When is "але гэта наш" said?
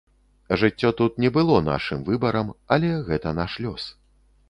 2.79-3.63